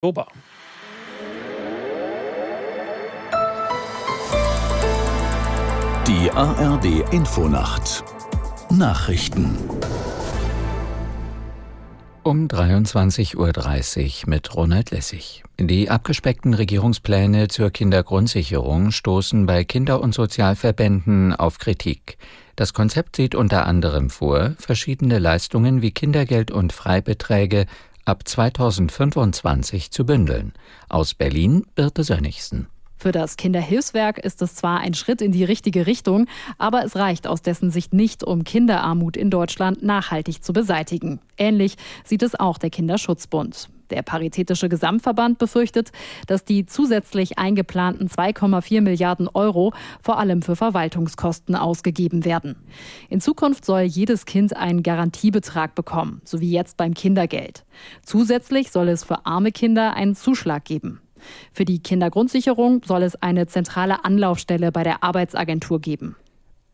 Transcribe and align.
Oktober. 0.00 0.28
Die 6.06 6.30
ARD 6.30 7.12
Infonacht 7.12 8.04
Nachrichten 8.70 9.58
um 12.28 12.46
23.30 12.46 13.36
Uhr 13.36 14.30
mit 14.30 14.54
Ronald 14.54 14.90
Lessig. 14.90 15.42
Die 15.58 15.88
abgespeckten 15.88 16.52
Regierungspläne 16.52 17.48
zur 17.48 17.70
Kindergrundsicherung 17.70 18.90
stoßen 18.90 19.46
bei 19.46 19.64
Kinder- 19.64 20.02
und 20.02 20.14
Sozialverbänden 20.14 21.34
auf 21.34 21.58
Kritik. 21.58 22.18
Das 22.54 22.74
Konzept 22.74 23.16
sieht 23.16 23.34
unter 23.34 23.66
anderem 23.66 24.10
vor, 24.10 24.54
verschiedene 24.58 25.18
Leistungen 25.18 25.80
wie 25.80 25.90
Kindergeld 25.90 26.50
und 26.50 26.74
Freibeträge 26.74 27.64
ab 28.08 28.26
2025 28.26 29.90
zu 29.90 30.06
bündeln. 30.06 30.54
Aus 30.88 31.12
Berlin 31.12 31.66
Birte 31.74 32.02
Sönnigsen. 32.02 32.66
Für 32.96 33.12
das 33.12 33.36
Kinderhilfswerk 33.36 34.18
ist 34.18 34.42
es 34.42 34.56
zwar 34.56 34.80
ein 34.80 34.94
Schritt 34.94 35.20
in 35.20 35.30
die 35.30 35.44
richtige 35.44 35.86
Richtung, 35.86 36.26
aber 36.56 36.84
es 36.84 36.96
reicht 36.96 37.28
aus 37.28 37.42
dessen 37.42 37.70
Sicht 37.70 37.92
nicht, 37.92 38.24
um 38.24 38.42
Kinderarmut 38.42 39.16
in 39.16 39.30
Deutschland 39.30 39.82
nachhaltig 39.82 40.42
zu 40.42 40.52
beseitigen. 40.52 41.20
Ähnlich 41.36 41.76
sieht 42.02 42.22
es 42.22 42.34
auch 42.34 42.58
der 42.58 42.70
Kinderschutzbund. 42.70 43.68
Der 43.90 44.02
Paritätische 44.02 44.68
Gesamtverband 44.68 45.38
befürchtet, 45.38 45.92
dass 46.26 46.44
die 46.44 46.66
zusätzlich 46.66 47.38
eingeplanten 47.38 48.08
2,4 48.08 48.80
Milliarden 48.80 49.28
Euro 49.28 49.72
vor 50.02 50.18
allem 50.18 50.42
für 50.42 50.56
Verwaltungskosten 50.56 51.54
ausgegeben 51.54 52.24
werden. 52.24 52.56
In 53.08 53.20
Zukunft 53.20 53.64
soll 53.64 53.82
jedes 53.82 54.26
Kind 54.26 54.56
einen 54.56 54.82
Garantiebetrag 54.82 55.74
bekommen, 55.74 56.20
so 56.24 56.40
wie 56.40 56.50
jetzt 56.50 56.76
beim 56.76 56.94
Kindergeld. 56.94 57.64
Zusätzlich 58.02 58.70
soll 58.70 58.88
es 58.88 59.04
für 59.04 59.26
arme 59.26 59.52
Kinder 59.52 59.94
einen 59.94 60.14
Zuschlag 60.14 60.64
geben. 60.64 61.00
Für 61.52 61.64
die 61.64 61.80
Kindergrundsicherung 61.80 62.82
soll 62.84 63.02
es 63.02 63.16
eine 63.16 63.46
zentrale 63.46 64.04
Anlaufstelle 64.04 64.72
bei 64.72 64.82
der 64.82 65.02
Arbeitsagentur 65.02 65.80
geben. 65.80 66.16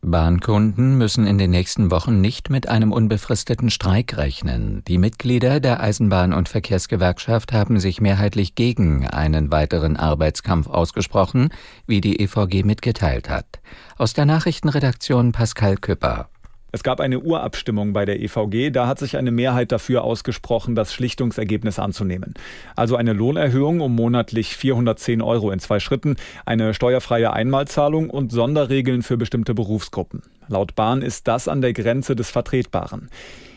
Bahnkunden 0.05 0.97
müssen 0.97 1.25
in 1.25 1.37
den 1.37 1.51
nächsten 1.51 1.89
Wochen 1.91 2.21
nicht 2.21 2.49
mit 2.49 2.69
einem 2.69 2.91
unbefristeten 2.91 3.69
Streik 3.69 4.17
rechnen. 4.17 4.83
Die 4.87 4.97
Mitglieder 4.97 5.59
der 5.59 5.81
Eisenbahn- 5.81 6.33
und 6.33 6.47
Verkehrsgewerkschaft 6.47 7.51
haben 7.51 7.79
sich 7.79 8.01
mehrheitlich 8.01 8.55
gegen 8.55 9.07
einen 9.07 9.51
weiteren 9.51 9.97
Arbeitskampf 9.97 10.67
ausgesprochen, 10.67 11.49
wie 11.87 12.01
die 12.01 12.21
EVG 12.21 12.63
mitgeteilt 12.63 13.29
hat. 13.29 13.59
Aus 13.97 14.13
der 14.13 14.25
Nachrichtenredaktion 14.25 15.31
Pascal 15.31 15.77
Küpper. 15.77 16.29
Es 16.75 16.83
gab 16.83 16.99
eine 16.99 17.21
Urabstimmung 17.21 17.93
bei 17.93 18.03
der 18.03 18.19
EVG, 18.19 18.69
da 18.69 18.85
hat 18.85 18.99
sich 18.99 19.15
eine 19.15 19.31
Mehrheit 19.31 19.71
dafür 19.71 20.03
ausgesprochen, 20.03 20.75
das 20.75 20.93
Schlichtungsergebnis 20.93 21.79
anzunehmen. 21.79 22.33
Also 22.75 22.97
eine 22.97 23.13
Lohnerhöhung 23.13 23.79
um 23.79 23.95
monatlich 23.95 24.57
410 24.57 25.21
Euro 25.21 25.51
in 25.51 25.59
zwei 25.59 25.79
Schritten, 25.79 26.17
eine 26.45 26.73
steuerfreie 26.73 27.31
Einmalzahlung 27.31 28.09
und 28.09 28.33
Sonderregeln 28.33 29.03
für 29.03 29.15
bestimmte 29.15 29.53
Berufsgruppen. 29.53 30.21
Laut 30.49 30.75
Bahn 30.75 31.01
ist 31.01 31.29
das 31.29 31.47
an 31.47 31.61
der 31.61 31.71
Grenze 31.71 32.13
des 32.13 32.29
Vertretbaren. 32.29 33.09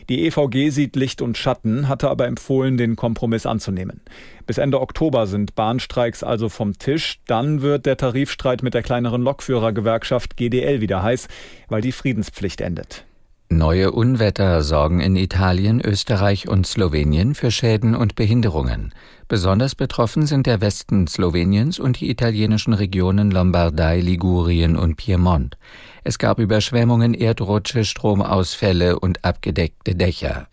Die 0.07 0.25
EVG 0.25 0.69
sieht 0.69 0.95
Licht 0.95 1.21
und 1.21 1.37
Schatten, 1.37 1.89
hatte 1.89 2.09
aber 2.09 2.25
empfohlen, 2.25 2.77
den 2.77 2.95
Kompromiss 2.95 3.45
anzunehmen. 3.45 3.99
Bis 4.47 4.57
Ende 4.57 4.79
Oktober 4.79 5.27
sind 5.27 5.55
Bahnstreiks 5.55 6.23
also 6.23 6.47
vom 6.47 6.79
Tisch. 6.79 7.19
Dann 7.27 7.61
wird 7.61 7.85
der 7.85 7.97
Tarifstreit 7.97 8.63
mit 8.63 8.73
der 8.73 8.81
kleineren 8.81 9.21
Lokführergewerkschaft 9.23 10.37
GDL 10.37 10.79
wieder 10.79 11.03
heiß, 11.03 11.27
weil 11.67 11.81
die 11.81 11.91
Friedenspflicht 11.91 12.61
endet. 12.61 13.03
Neue 13.51 13.91
Unwetter 13.91 14.61
sorgen 14.61 14.99
in 14.99 15.15
Italien, 15.15 15.81
Österreich 15.81 16.47
und 16.47 16.67
Slowenien 16.67 17.33
für 17.33 17.49
Schäden 17.49 17.95
und 17.95 18.13
Behinderungen. 18.13 18.93
Besonders 19.27 19.73
betroffen 19.73 20.27
sind 20.27 20.45
der 20.45 20.61
Westen 20.61 21.07
Sloweniens 21.07 21.79
und 21.79 21.99
die 21.99 22.11
italienischen 22.11 22.73
Regionen 22.73 23.31
Lombardei, 23.31 24.01
Ligurien 24.01 24.77
und 24.77 24.97
Piemont. 24.97 25.57
Es 26.03 26.19
gab 26.19 26.37
Überschwemmungen, 26.37 27.15
Erdrutsche, 27.15 27.85
Stromausfälle 27.85 28.99
und 28.99 29.25
abgedeckte 29.25 29.95
Dächer. 29.95 30.47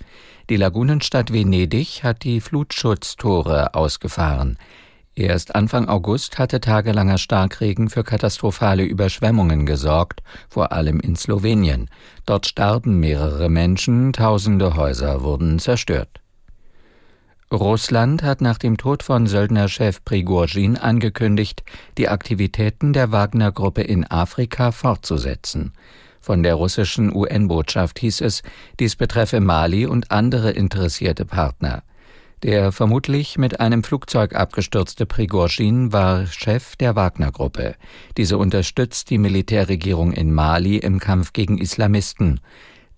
Die 0.48 0.56
Lagunenstadt 0.56 1.34
Venedig 1.34 2.03
hat 2.03 2.25
die 2.25 2.41
Flutschutztore 2.41 3.75
ausgefahren. 3.75 4.56
Erst 5.19 5.54
Anfang 5.54 5.88
August 5.88 6.38
hatte 6.38 6.60
tagelanger 6.60 7.16
Starkregen 7.16 7.88
für 7.88 8.04
katastrophale 8.04 8.84
Überschwemmungen 8.84 9.65
gesorgt, 9.65 10.22
vor 10.47 10.72
allem 10.72 11.00
in 11.00 11.16
Slowenien. 11.16 11.88
Dort 12.27 12.44
starben 12.44 13.00
mehrere 13.00 13.49
Menschen, 13.49 14.12
tausende 14.12 14.77
Häuser 14.77 15.22
wurden 15.22 15.59
zerstört. 15.59 16.21
Russland 17.50 18.22
hat 18.22 18.43
nach 18.43 18.59
dem 18.59 18.77
Tod 18.77 19.03
von 19.03 19.27
Söldnerchef 19.27 20.04
Prigorjin 20.04 20.77
angekündigt, 20.77 21.62
die 21.97 22.10
Aktivitäten 22.10 22.93
der 22.93 23.10
Wagner-Gruppe 23.10 23.81
in 23.81 24.04
Afrika 24.04 24.71
fortzusetzen. 24.71 25.72
Von 26.21 26.43
der 26.43 26.56
russischen 26.56 27.15
UN-Botschaft 27.15 28.00
hieß 28.00 28.21
es, 28.21 28.43
dies 28.81 28.97
betreffe 28.97 29.41
Mali 29.41 29.87
und 29.87 30.10
andere 30.10 30.50
interessierte 30.50 31.25
Partner. 31.25 31.84
Der 32.42 32.70
vermutlich 32.70 33.38
mit 33.38 33.60
einem 33.60 33.82
Flugzeug 33.82 34.34
abgestürzte 34.34 35.06
Prigorschin 35.06 35.92
war 35.92 36.26
Chef 36.26 36.76
der 36.76 36.94
Wagner-Gruppe. 36.94 37.76
Diese 38.19 38.36
unterstützt 38.36 39.08
die 39.08 39.19
Militärregierung 39.19 40.12
in 40.12 40.34
Mali 40.34 40.76
im 40.76 41.00
Kampf 41.00 41.32
gegen 41.32 41.56
Islamisten. 41.56 42.41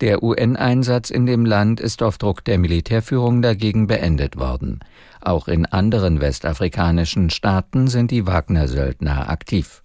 Der 0.01 0.23
UN-Einsatz 0.23 1.09
in 1.09 1.25
dem 1.25 1.45
Land 1.45 1.79
ist 1.79 2.03
auf 2.03 2.17
Druck 2.17 2.43
der 2.43 2.57
Militärführung 2.57 3.41
dagegen 3.41 3.87
beendet 3.87 4.37
worden. 4.37 4.79
Auch 5.21 5.47
in 5.47 5.65
anderen 5.65 6.21
westafrikanischen 6.21 7.29
Staaten 7.29 7.87
sind 7.87 8.11
die 8.11 8.27
Wagner-Söldner 8.27 9.29
aktiv. 9.29 9.83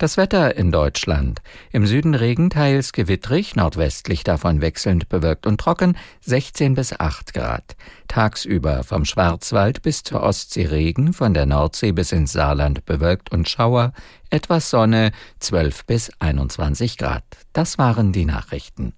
Das 0.00 0.16
Wetter 0.16 0.56
in 0.56 0.72
Deutschland. 0.72 1.42
Im 1.72 1.86
Süden 1.86 2.14
Regen, 2.14 2.48
teils 2.48 2.94
gewittrig, 2.94 3.54
nordwestlich 3.54 4.24
davon 4.24 4.62
wechselnd 4.62 5.10
bewölkt 5.10 5.46
und 5.46 5.60
trocken, 5.60 5.94
16 6.22 6.72
bis 6.72 6.98
8 6.98 7.34
Grad. 7.34 7.76
Tagsüber 8.08 8.82
vom 8.82 9.04
Schwarzwald 9.04 9.82
bis 9.82 10.02
zur 10.02 10.22
Ostsee 10.22 10.64
Regen, 10.64 11.12
von 11.12 11.34
der 11.34 11.44
Nordsee 11.44 11.92
bis 11.92 12.12
ins 12.12 12.32
Saarland 12.32 12.86
bewölkt 12.86 13.30
und 13.30 13.46
Schauer, 13.50 13.92
etwas 14.30 14.70
Sonne, 14.70 15.12
12 15.40 15.84
bis 15.84 16.10
21 16.18 16.96
Grad. 16.96 17.24
Das 17.52 17.76
waren 17.76 18.12
die 18.12 18.24
Nachrichten. 18.24 18.94